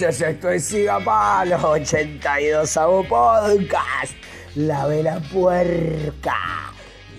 [0.00, 4.14] Noches, esto es Siga Palo 82 a Podcast,
[4.54, 6.72] La Vela Puerca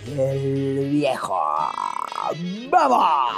[0.07, 1.39] y el Viejo.
[2.71, 3.30] ¡Vamos!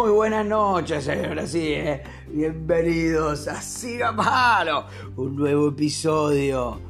[0.00, 2.02] Muy buenas noches, señoras y eh.
[2.28, 6.80] bienvenidos a Siga Palo, un nuevo episodio,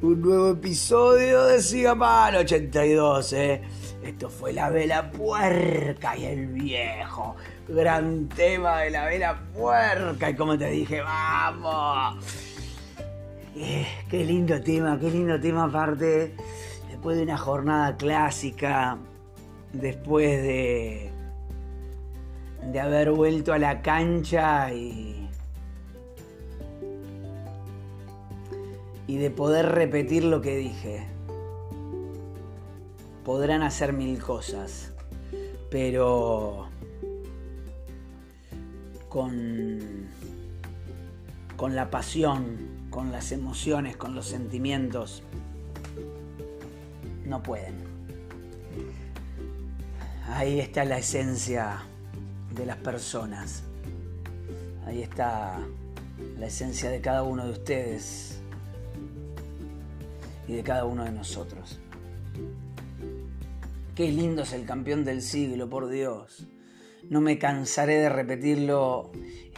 [0.00, 3.60] un nuevo episodio de Siga Palo 82, eh.
[4.02, 7.36] Esto fue la vela puerca y el viejo,
[7.68, 12.24] gran tema de la vela puerca y como te dije, vamos.
[13.56, 16.34] Eh, qué lindo tema, qué lindo tema aparte,
[16.88, 18.96] después de una jornada clásica,
[19.74, 21.13] después de
[22.72, 25.28] de haber vuelto a la cancha y,
[29.06, 31.06] y de poder repetir lo que dije.
[33.24, 34.92] Podrán hacer mil cosas,
[35.70, 36.68] pero
[39.08, 39.78] con,
[41.56, 45.22] con la pasión, con las emociones, con los sentimientos,
[47.24, 47.74] no pueden.
[50.28, 51.84] Ahí está la esencia
[52.54, 53.64] de las personas.
[54.86, 55.58] Ahí está
[56.38, 58.38] la esencia de cada uno de ustedes
[60.46, 61.78] y de cada uno de nosotros.
[63.94, 66.46] Qué lindo es el campeón del siglo, por Dios.
[67.08, 69.10] No me cansaré de repetirlo.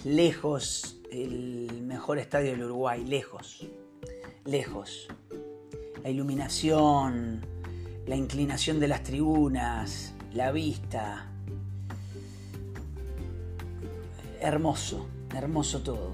[0.05, 3.67] Lejos, el mejor estadio del Uruguay, lejos,
[4.45, 5.09] lejos.
[6.03, 7.41] La iluminación,
[8.07, 11.33] la inclinación de las tribunas, la vista,
[14.41, 16.12] hermoso, hermoso todo.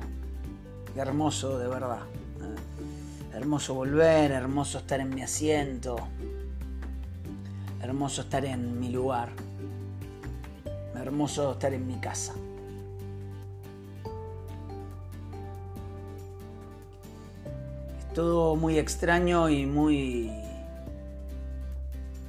[0.96, 2.02] Hermoso de verdad.
[2.40, 3.36] ¿eh?
[3.36, 5.96] Hermoso volver, hermoso estar en mi asiento.
[7.80, 9.30] Hermoso estar en mi lugar.
[10.94, 12.34] Hermoso estar en mi casa.
[17.98, 20.30] Es todo muy extraño y muy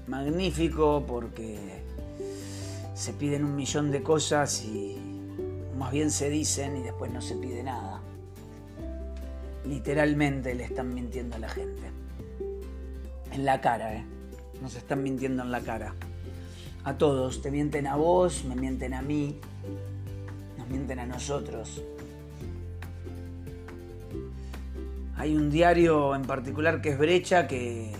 [0.07, 1.83] magnífico porque
[2.93, 5.02] se piden un millón de cosas y
[5.83, 7.99] más bien se dicen y después no se pide nada.
[9.65, 11.81] Literalmente le están mintiendo a la gente.
[13.33, 14.05] En la cara, ¿eh?
[14.61, 15.93] Nos están mintiendo en la cara.
[16.85, 17.41] A todos.
[17.41, 19.41] Te mienten a vos, me mienten a mí,
[20.57, 21.83] nos mienten a nosotros.
[25.17, 27.91] Hay un diario en particular que es Brecha que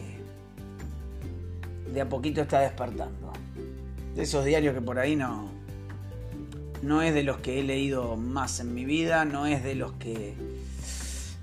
[1.94, 3.34] de a poquito está despertando.
[4.16, 5.53] De esos diarios que por ahí no,
[6.84, 9.94] no es de los que he leído más en mi vida, no es de los
[9.94, 10.36] que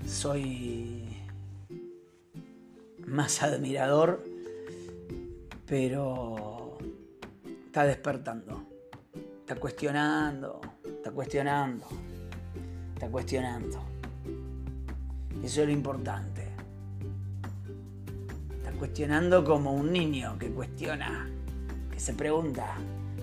[0.07, 1.03] soy
[3.07, 4.23] más admirador,
[5.65, 6.77] pero
[7.65, 8.67] está despertando,
[9.39, 11.87] está cuestionando, está cuestionando,
[12.93, 13.81] está cuestionando.
[15.43, 16.49] Eso es lo importante.
[18.57, 21.27] Está cuestionando como un niño que cuestiona,
[21.91, 22.75] que se pregunta,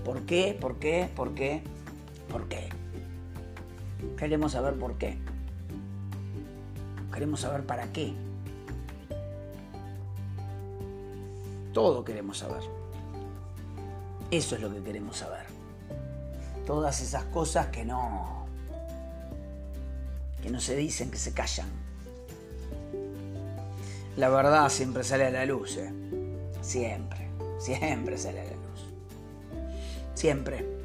[0.04, 0.58] ¿por qué?
[0.60, 1.08] ¿Por qué?
[1.14, 1.62] ¿Por qué?
[2.30, 2.68] ¿Por qué?
[4.16, 5.18] Queremos saber por qué.
[7.12, 8.14] Queremos saber para qué.
[11.72, 12.62] Todo queremos saber.
[14.30, 15.46] Eso es lo que queremos saber.
[16.66, 18.46] Todas esas cosas que no
[20.42, 21.68] que no se dicen, que se callan.
[24.16, 25.92] La verdad siempre sale a la luz, ¿eh?
[26.60, 27.28] Siempre,
[27.58, 28.86] siempre sale a la luz.
[30.14, 30.77] Siempre.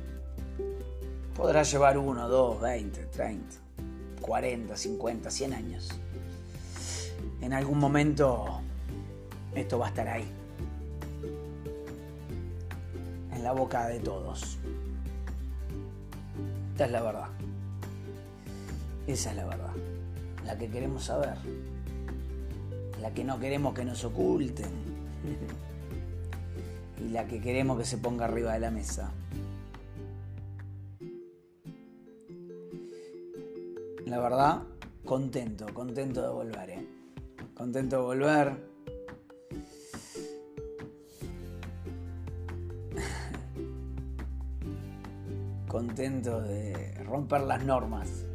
[1.35, 3.55] Podrá llevar uno, dos, veinte, treinta,
[4.21, 5.89] cuarenta, cincuenta, cien años.
[7.41, 8.61] En algún momento
[9.55, 10.27] esto va a estar ahí.
[13.31, 14.57] En la boca de todos.
[16.71, 17.27] Esta es la verdad.
[19.07, 19.73] Esa es la verdad.
[20.45, 21.37] la que queremos saber,
[23.01, 24.69] la que no queremos que nos oculten
[27.05, 29.11] y la que queremos que se ponga arriba de la mesa.
[34.13, 34.61] La verdad,
[35.03, 36.87] contento, contento de volver, ¿eh?
[37.55, 38.55] Contento de volver.
[45.67, 48.27] contento de romper las normas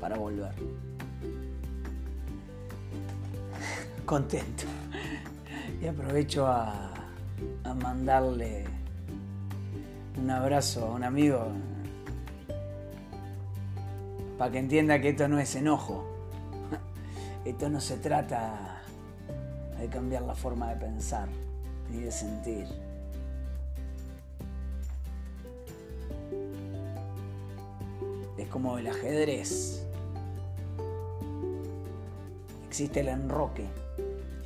[0.00, 0.52] para volver.
[4.04, 4.64] Contento.
[5.80, 6.92] Y aprovecho a,
[7.62, 8.64] a mandarle
[10.20, 11.52] un abrazo a un amigo
[14.38, 16.06] para que entienda que esto no es enojo.
[17.44, 18.82] Esto no se trata
[19.78, 21.28] de cambiar la forma de pensar
[21.90, 22.66] ni de sentir.
[28.36, 29.84] Es como el ajedrez.
[32.68, 33.66] Existe el enroque.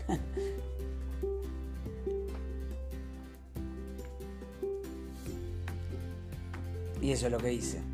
[7.03, 7.92] y eso es lo que hice.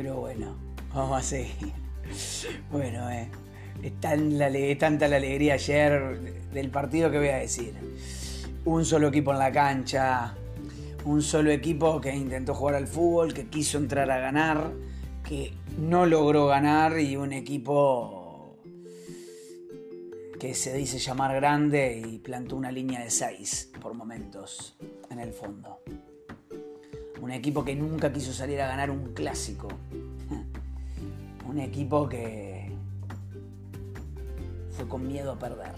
[0.00, 0.56] Pero bueno,
[0.94, 1.72] vamos a seguir.
[2.72, 3.28] Bueno, eh,
[3.82, 7.74] es, tanta la alegría ayer del partido que voy a decir.
[8.64, 10.34] Un solo equipo en la cancha,
[11.04, 14.72] un solo equipo que intentó jugar al fútbol, que quiso entrar a ganar,
[15.22, 18.56] que no logró ganar y un equipo
[20.40, 24.78] que se dice llamar grande y plantó una línea de seis por momentos
[25.10, 25.82] en el fondo.
[27.20, 29.68] Un equipo que nunca quiso salir a ganar un clásico.
[31.48, 32.70] Un equipo que
[34.70, 35.74] fue con miedo a perder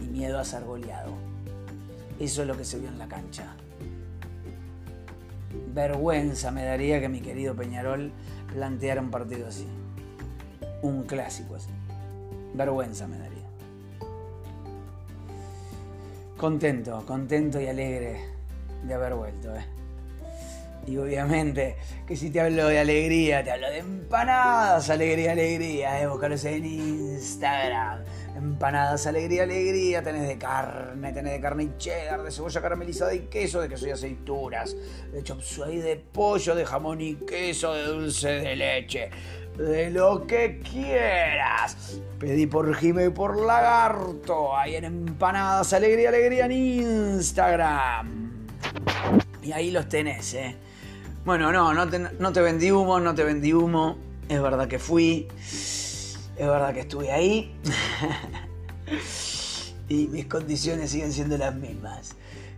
[0.00, 1.12] y miedo a ser goleado.
[2.20, 3.56] Eso es lo que se vio en la cancha.
[5.74, 8.12] Vergüenza me daría que mi querido Peñarol
[8.52, 9.66] planteara un partido así.
[10.82, 11.70] Un clásico así.
[12.54, 13.42] Vergüenza me daría.
[16.36, 18.41] Contento, contento y alegre
[18.82, 19.54] de haber vuelto.
[19.54, 19.64] ¿eh?
[20.86, 21.76] Y obviamente
[22.06, 26.02] que si te hablo de alegría, te hablo de empanadas, alegría, alegría.
[26.02, 26.06] ¿eh?
[26.06, 28.04] Buscaros en Instagram
[28.36, 33.20] empanadas, alegría, alegría, tenés de carne, tenés de carne y cheddar, de cebolla caramelizada y
[33.20, 34.76] queso, de queso y aceituras,
[35.12, 39.10] de chop suey de pollo, de jamón y queso, de dulce de leche,
[39.56, 42.00] de lo que quieras.
[42.18, 48.21] Pedí por Jime y por Lagarto, ahí en empanadas, alegría, alegría en Instagram.
[49.42, 50.56] Y ahí los tenés, ¿eh?
[51.24, 53.96] Bueno, no, no te, vendí humo, no te vendí humo.
[54.28, 55.28] Es verdad que fui.
[55.38, 57.54] Es verdad que estuve ahí
[59.88, 62.16] y mis condiciones siguen siendo las mismas.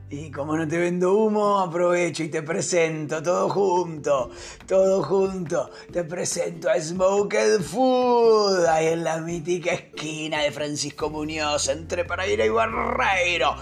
[0.08, 4.30] Y como no te vendo humo, aprovecho y te presento todo junto,
[4.66, 5.70] todo junto.
[5.92, 12.46] Te presento a Smoked Food, ahí en la mítica esquina de Francisco Muñoz, entre Paraíra
[12.46, 13.56] y Barreiro.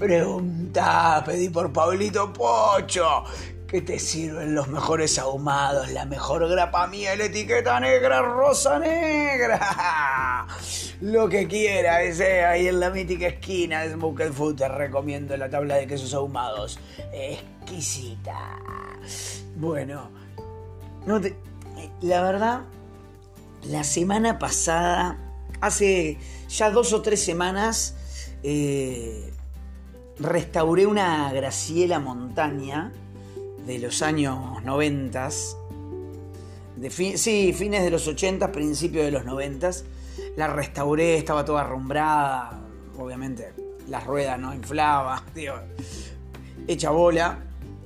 [0.00, 3.22] Pregunta, pedí por Pablito Pocho
[3.66, 10.46] que te sirven los mejores ahumados, la mejor grapa miel, etiqueta negra, rosa negra.
[11.02, 15.50] Lo que quieras, eh, ahí en la mítica esquina de Smoked Food te recomiendo la
[15.50, 16.78] tabla de quesos ahumados.
[17.12, 18.56] Exquisita.
[19.56, 20.10] Bueno,
[21.04, 21.36] no te,
[22.00, 22.60] la verdad,
[23.64, 25.18] la semana pasada,
[25.60, 26.16] hace
[26.48, 27.96] ya dos o tres semanas,
[28.42, 29.34] eh,
[30.20, 32.92] restauré una Graciela Montaña
[33.66, 35.28] de los años 90,
[36.76, 39.70] de sí, fines de los 80, principios de los 90.
[40.36, 42.60] La restauré, estaba toda arrumbrada,
[42.98, 43.52] obviamente
[43.88, 45.54] las ruedas no inflaba, tío.
[46.66, 47.38] hecha bola,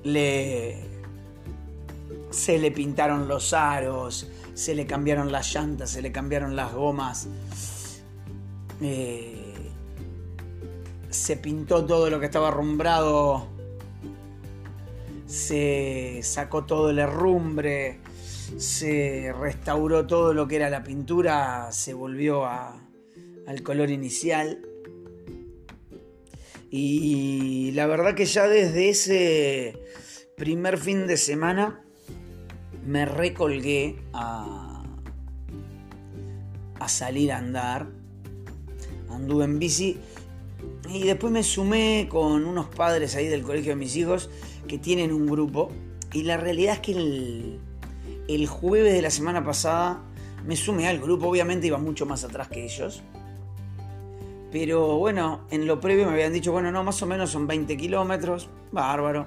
[0.05, 0.93] le
[2.31, 7.29] se le pintaron los aros, se le cambiaron las llantas, se le cambiaron las gomas.
[8.81, 9.34] Eh,
[11.15, 13.55] se pintó todo lo que estaba arrumbrado
[15.27, 17.99] se sacó todo el herrumbre,
[18.57, 24.61] se restauró todo lo que era la pintura, se volvió al color inicial.
[26.71, 29.81] Y la verdad que ya desde ese
[30.37, 31.85] primer fin de semana
[32.85, 34.85] me recolgué a,
[36.81, 37.89] a salir a andar.
[39.09, 40.01] Anduve en bici
[40.89, 44.31] y después me sumé con unos padres ahí del colegio de mis hijos
[44.69, 45.71] que tienen un grupo.
[46.13, 47.61] Y la realidad es que el,
[48.29, 50.03] el jueves de la semana pasada
[50.47, 53.03] me sumé al grupo, obviamente iba mucho más atrás que ellos.
[54.53, 57.77] Pero bueno, en lo previo me habían dicho, bueno, no, más o menos son 20
[57.77, 59.27] kilómetros, bárbaro.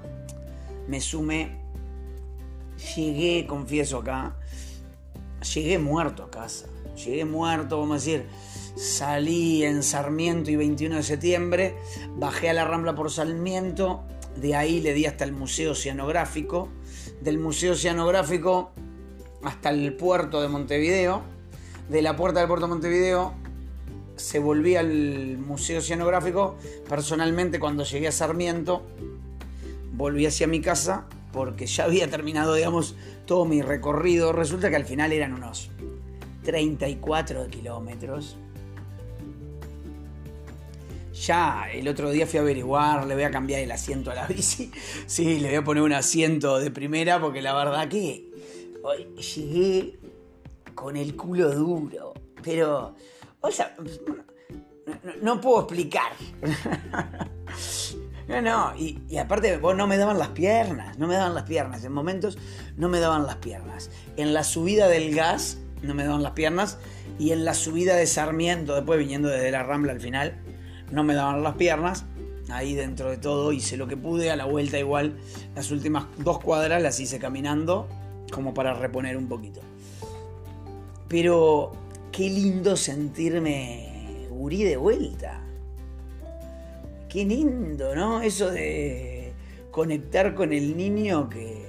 [0.87, 1.67] Me sumé
[2.95, 4.35] llegué, confieso acá,
[5.53, 6.67] llegué muerto a casa.
[6.95, 8.25] Llegué muerto, vamos a decir,
[8.77, 11.75] salí en Sarmiento y 21 de septiembre,
[12.15, 14.03] bajé a la Rambla por Sarmiento,
[14.35, 16.69] de ahí le di hasta el Museo Oceanográfico,
[17.21, 18.71] del Museo Oceanográfico
[19.43, 21.23] hasta el puerto de Montevideo,
[21.89, 23.33] de la puerta del puerto de Montevideo
[24.15, 26.57] se volvía al Museo Oceanográfico,
[26.87, 28.85] personalmente cuando llegué a Sarmiento,
[29.93, 34.33] volví hacia mi casa porque ya había terminado, digamos, todo mi recorrido.
[34.33, 35.69] Resulta que al final eran unos
[36.43, 38.37] 34 kilómetros.
[41.25, 44.27] Ya el otro día fui a averiguar, le voy a cambiar el asiento a la
[44.27, 44.71] bici.
[45.05, 48.29] Sí, le voy a poner un asiento de primera porque la verdad que
[48.83, 49.99] hoy llegué
[50.75, 52.13] con el culo duro.
[52.43, 52.95] Pero,
[53.41, 53.75] o sea,
[55.21, 56.11] no, puedo explicar.
[58.27, 61.43] No, no, y, y, aparte vos no me daban las piernas, no me daban las
[61.45, 62.37] piernas, en momentos
[62.75, 63.89] no me daban las piernas.
[64.17, 66.77] En la subida del gas no me daban las piernas
[67.19, 70.41] y en la subida de Sarmiento, después viniendo desde la Rambla al final,
[70.91, 72.05] no me daban las piernas.
[72.49, 75.17] Ahí dentro de todo hice lo que pude, a la vuelta igual,
[75.55, 77.87] las últimas dos cuadras las hice caminando
[78.31, 79.59] como para reponer un poquito.
[81.09, 81.73] Pero
[82.11, 85.41] qué lindo sentirme gurí de vuelta
[87.09, 88.21] Qué lindo, ¿no?
[88.21, 89.31] Eso de
[89.71, 91.65] conectar con el niño que,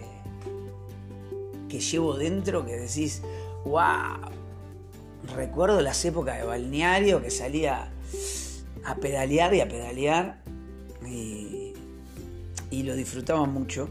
[1.68, 3.22] que llevo dentro, que decís,
[3.64, 4.32] wow.
[5.36, 7.92] Recuerdo las épocas de balneario que salía
[8.88, 10.42] a pedalear y a pedalear
[11.06, 11.74] y,
[12.70, 13.88] y lo disfrutaba mucho.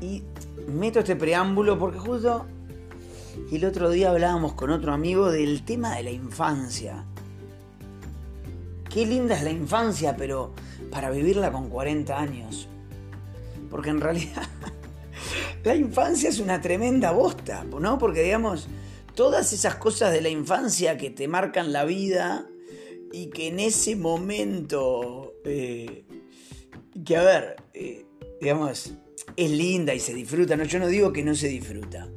[0.00, 0.22] Y
[0.68, 2.46] meto este preámbulo porque justo
[3.50, 7.04] el otro día hablábamos con otro amigo del tema de la infancia
[8.94, 10.52] Qué linda es la infancia, pero
[10.92, 12.68] para vivirla con 40 años.
[13.68, 14.44] Porque en realidad
[15.64, 17.98] la infancia es una tremenda bosta, ¿no?
[17.98, 18.68] Porque digamos,
[19.14, 22.46] todas esas cosas de la infancia que te marcan la vida
[23.12, 26.04] y que en ese momento, eh,
[27.04, 28.06] que a ver, eh,
[28.40, 28.94] digamos,
[29.36, 30.64] es linda y se disfruta, ¿no?
[30.64, 32.08] Yo no digo que no se disfruta,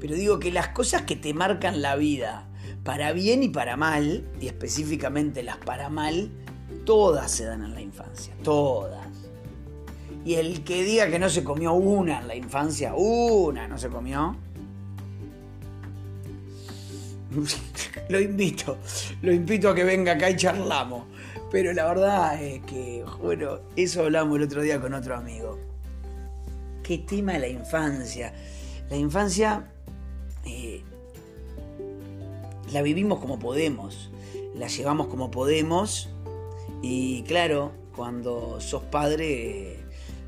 [0.00, 2.48] pero digo que las cosas que te marcan la vida,
[2.84, 6.30] para bien y para mal, y específicamente las para mal,
[6.84, 9.06] todas se dan en la infancia, todas.
[10.24, 13.88] Y el que diga que no se comió una en la infancia, una no se
[13.88, 14.36] comió,
[18.08, 18.78] lo invito,
[19.22, 21.04] lo invito a que venga acá y charlamos.
[21.50, 25.58] Pero la verdad es que, bueno, eso hablamos el otro día con otro amigo.
[26.82, 28.32] ¿Qué tema la infancia?
[28.88, 29.70] La infancia
[30.44, 30.82] eh,
[32.72, 34.10] la vivimos como podemos,
[34.54, 36.08] la llevamos como podemos
[36.80, 39.78] y claro, cuando sos padre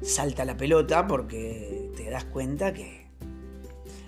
[0.03, 3.04] salta la pelota porque te das cuenta que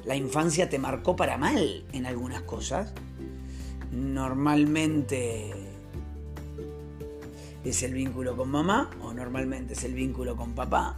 [0.07, 2.93] la infancia te marcó para mal en algunas cosas.
[3.91, 5.53] Normalmente
[7.65, 10.97] es el vínculo con mamá o normalmente es el vínculo con papá.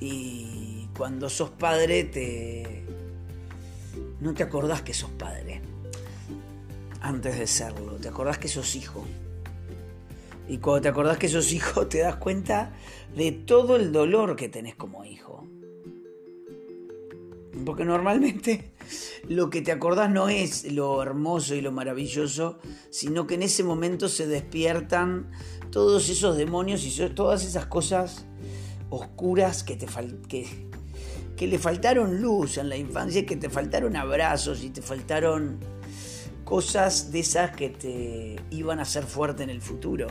[0.00, 2.84] Y cuando sos padre te
[4.20, 5.60] no te acordás que sos padre
[7.02, 7.96] antes de serlo.
[7.96, 9.04] Te acordás que sos hijo.
[10.48, 12.72] Y cuando te acordás que sos hijo, te das cuenta
[13.14, 15.46] de todo el dolor que tenés como hijo.
[17.64, 18.72] Porque normalmente
[19.28, 22.58] lo que te acordás no es lo hermoso y lo maravilloso,
[22.90, 25.30] sino que en ese momento se despiertan
[25.70, 28.26] todos esos demonios y todas esas cosas
[28.90, 29.86] oscuras que, te
[30.28, 30.46] que,
[31.36, 35.58] que le faltaron luz en la infancia, que te faltaron abrazos y te faltaron
[36.44, 40.06] cosas de esas que te iban a hacer fuerte en el futuro.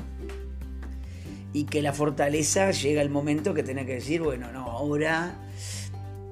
[1.53, 5.39] Y que la fortaleza llega el momento que tenés que decir, bueno, no, ahora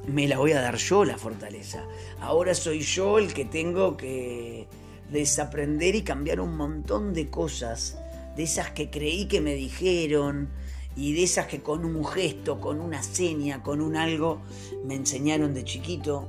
[0.07, 1.83] me la voy a dar yo la fortaleza.
[2.19, 4.67] Ahora soy yo el que tengo que
[5.11, 7.97] desaprender y cambiar un montón de cosas,
[8.35, 10.49] de esas que creí que me dijeron
[10.95, 14.41] y de esas que con un gesto, con una seña, con un algo
[14.85, 16.27] me enseñaron de chiquito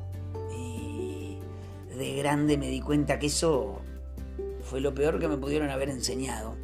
[2.02, 3.80] de grande me di cuenta que eso
[4.62, 6.56] fue lo peor que me pudieron haber enseñado.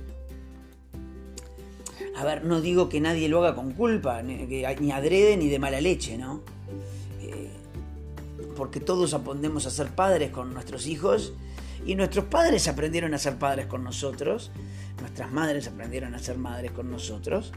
[2.17, 5.81] A ver, no digo que nadie lo haga con culpa, ni, adrede ni de mala
[5.81, 6.43] leche, ¿no?
[8.59, 11.33] Porque todos aprendemos a ser padres con nuestros hijos
[11.87, 14.51] y nuestros padres aprendieron a ser padres con nosotros,
[15.01, 17.53] nuestras madres aprendieron a ser madres con nosotros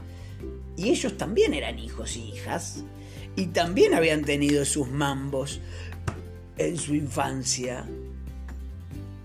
[0.76, 2.84] y ellos también eran hijos y hijas
[3.34, 5.60] y también habían tenido sus mambos,
[6.56, 7.84] en su infancia.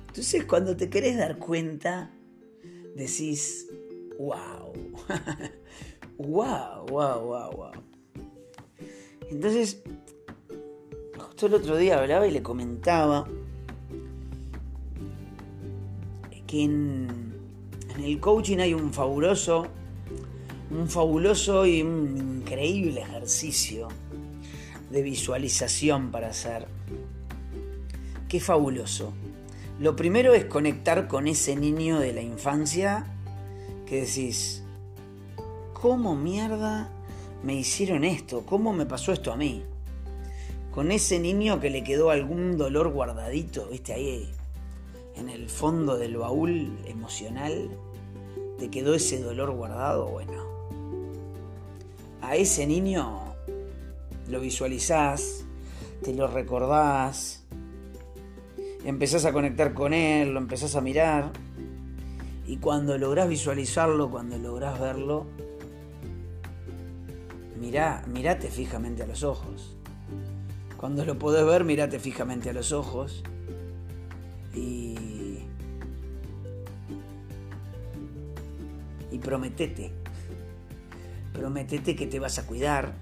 [0.07, 2.09] Entonces cuando te querés dar cuenta,
[2.95, 3.67] decís,
[4.17, 4.73] wow,
[6.17, 7.71] wow, wow, wow, wow.
[9.29, 9.83] Entonces,
[11.37, 13.27] justo el otro día hablaba y le comentaba
[16.47, 17.31] que en,
[17.95, 19.67] en el coaching hay un fabuloso,
[20.71, 23.87] un fabuloso y un increíble ejercicio
[24.89, 26.65] de visualización para hacer.
[28.27, 29.13] Qué fabuloso.
[29.79, 33.05] Lo primero es conectar con ese niño de la infancia
[33.85, 34.63] que decís,
[35.75, 36.89] ¿cómo mierda
[37.43, 38.43] me hicieron esto?
[38.43, 39.63] ¿Cómo me pasó esto a mí?
[40.77, 44.29] Con ese niño que le quedó algún dolor guardadito, viste, ahí
[45.15, 47.71] en el fondo del baúl emocional,
[48.59, 50.45] te quedó ese dolor guardado, bueno.
[52.21, 53.33] A ese niño
[54.29, 55.45] lo visualizás,
[56.03, 57.43] te lo recordás,
[58.85, 61.31] empezás a conectar con él, lo empezás a mirar,
[62.45, 65.25] y cuando lográs visualizarlo, cuando lográs verlo,
[67.59, 69.76] mirá, mirate fijamente a los ojos.
[70.77, 73.23] Cuando lo podés ver, mirate fijamente a los ojos
[74.53, 75.39] y,
[79.11, 79.91] y prometete.
[81.33, 82.93] Prometete que te vas a cuidar.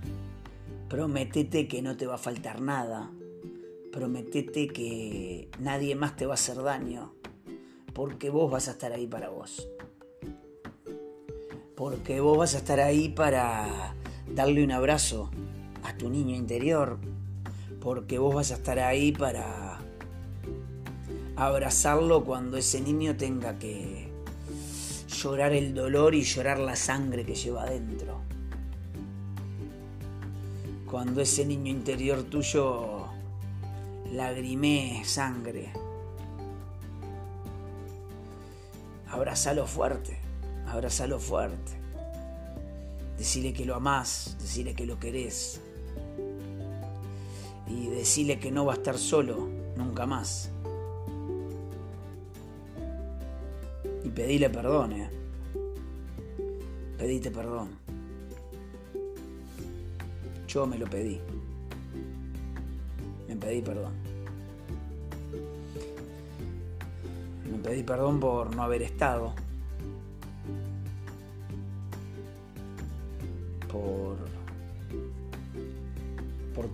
[0.89, 3.11] Prometete que no te va a faltar nada.
[3.91, 7.13] Prometete que nadie más te va a hacer daño.
[7.93, 9.67] Porque vos vas a estar ahí para vos.
[11.75, 13.95] Porque vos vas a estar ahí para
[14.33, 15.29] darle un abrazo
[15.83, 16.99] a tu niño interior.
[17.85, 19.77] Porque vos vas a estar ahí para
[21.35, 24.09] abrazarlo cuando ese niño tenga que
[25.07, 28.21] llorar el dolor y llorar la sangre que lleva adentro.
[30.89, 33.05] Cuando ese niño interior tuyo
[34.11, 35.71] lagrimee sangre.
[39.11, 40.17] Abrazalo fuerte,
[40.65, 41.73] abrazalo fuerte.
[43.15, 45.61] Decile que lo amás, decile que lo querés.
[47.67, 50.51] Y decile que no va a estar solo nunca más.
[54.03, 55.09] Y pedile perdón, eh.
[56.97, 57.69] Pedite perdón.
[60.47, 61.19] Yo me lo pedí.
[63.27, 63.93] Me pedí perdón.
[67.51, 69.44] Me pedí perdón por no haber estado.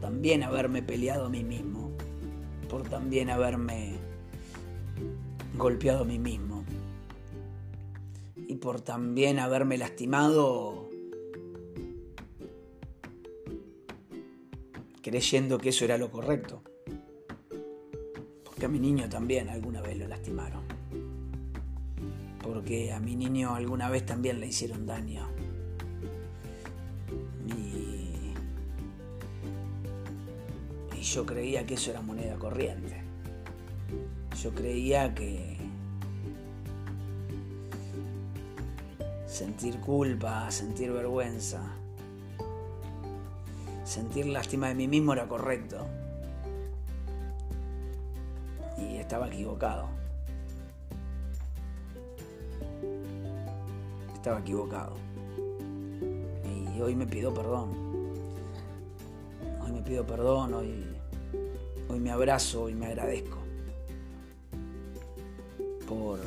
[0.01, 1.91] También haberme peleado a mí mismo.
[2.69, 3.93] Por también haberme
[5.57, 6.65] golpeado a mí mismo.
[8.35, 10.89] Y por también haberme lastimado
[15.01, 16.61] creyendo que eso era lo correcto.
[18.43, 20.63] Porque a mi niño también alguna vez lo lastimaron.
[22.43, 25.30] Porque a mi niño alguna vez también le hicieron daño.
[31.11, 33.03] Yo creía que eso era moneda corriente.
[34.41, 35.57] Yo creía que
[39.25, 41.61] sentir culpa, sentir vergüenza,
[43.83, 45.85] sentir lástima de mí mismo era correcto.
[48.77, 49.89] Y estaba equivocado.
[54.13, 54.95] Estaba equivocado.
[56.73, 57.91] Y hoy me pido perdón.
[59.61, 60.90] Hoy me pido perdón, hoy,
[61.91, 63.37] hoy me abrazo y me agradezco.
[65.87, 66.19] Por,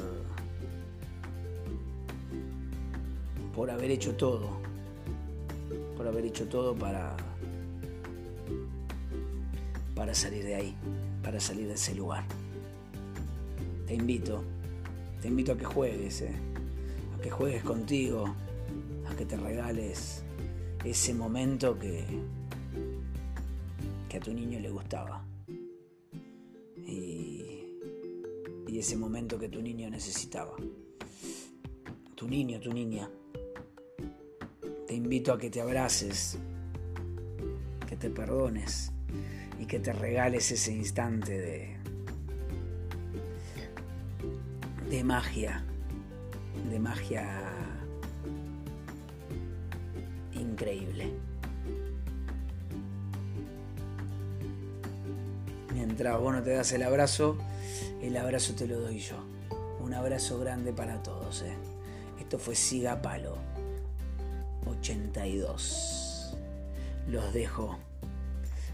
[3.54, 4.58] por haber hecho todo.
[5.96, 7.16] Por haber hecho todo para,
[9.94, 10.74] para salir de ahí,
[11.22, 12.24] para salir de ese lugar.
[13.86, 14.42] Te invito,
[15.22, 16.34] te invito a que juegues, eh,
[17.16, 18.34] a que juegues contigo,
[19.10, 20.24] a que te regales
[20.84, 22.04] ese momento que,
[24.10, 25.24] que a tu niño le gustaba.
[28.74, 30.56] Y ese momento que tu niño necesitaba.
[32.16, 33.08] Tu niño, tu niña.
[34.88, 36.36] Te invito a que te abraces,
[37.88, 38.90] que te perdones
[39.60, 41.76] y que te regales ese instante de,
[44.90, 45.64] de magia,
[46.68, 47.52] de magia
[50.32, 51.12] increíble.
[55.72, 57.38] Mientras vos no te das el abrazo,
[58.06, 59.16] el abrazo te lo doy yo.
[59.80, 61.42] Un abrazo grande para todos.
[61.42, 61.54] ¿eh?
[62.18, 63.36] Esto fue Siga Palo
[64.66, 66.36] 82.
[67.08, 67.78] Los dejo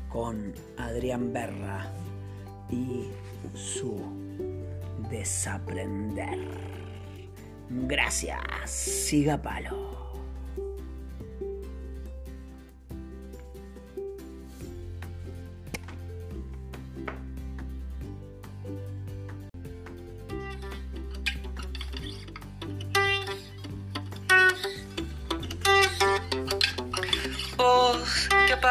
[0.09, 1.91] con Adrián Berra
[2.71, 3.09] y
[3.55, 3.97] su
[5.11, 6.39] desaprender.
[7.69, 10.10] Gracias, siga palo.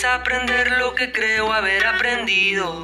[0.00, 2.80] Desaprender lo que creo haber aprendido.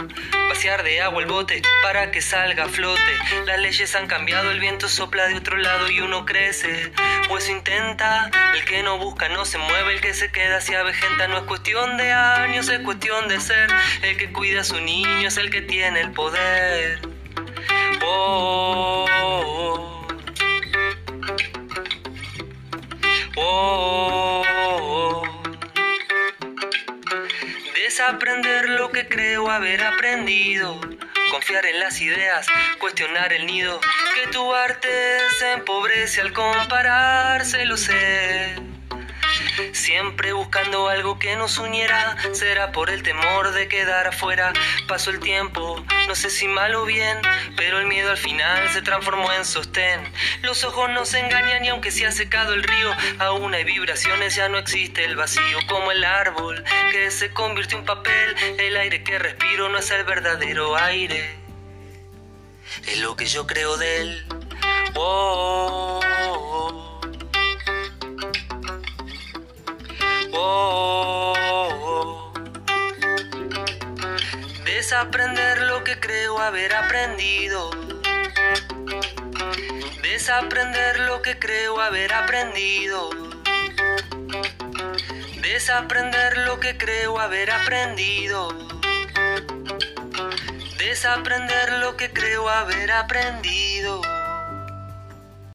[0.51, 3.11] Vaciar de agua el bote para que salga a flote.
[3.47, 6.93] Las leyes han cambiado, el viento sopla de otro lado y uno crece.
[7.31, 10.77] O eso intenta, el que no busca no se mueve, el que se queda se
[10.77, 11.27] avejenta.
[11.27, 13.71] No es cuestión de años, es cuestión de ser.
[14.03, 17.01] El que cuida a su niño es el que tiene el poder.
[18.05, 19.07] Oh.
[19.23, 20.07] Oh,
[23.37, 24.26] oh.
[27.97, 30.79] Desaprender lo que creo haber aprendido.
[31.31, 32.47] Confiar en las ideas,
[32.79, 33.81] cuestionar el nido.
[34.15, 34.89] Que tu arte
[35.39, 38.66] se empobrece al compararse, lo sé.
[39.77, 44.55] Siempre buscando algo que nos uniera, será por el temor de quedar afuera.
[44.89, 47.19] Pasó el tiempo, no sé si mal o bien,
[47.57, 50.01] pero el miedo al final se transformó en sostén.
[50.41, 54.49] Los ojos nos engañan y aunque se ha secado el río, aún hay vibraciones, ya
[54.49, 58.35] no existe el vacío como el árbol que se convirtió en papel.
[58.59, 61.37] El aire que respiro no es el verdadero aire,
[62.87, 64.27] es lo que yo creo de él.
[64.95, 66.16] Oh, oh,
[70.39, 72.33] Oh.
[74.65, 77.71] Desaprender lo que creo haber aprendido.
[80.03, 83.11] Desaprender lo que creo haber aprendido.
[85.41, 88.49] Desaprender lo que creo haber aprendido.
[90.79, 94.03] Desaprender lo que creo haber aprendido.